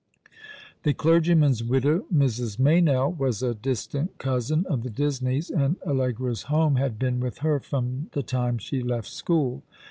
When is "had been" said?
6.77-7.19